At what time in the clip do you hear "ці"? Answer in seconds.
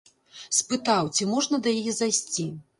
1.15-1.29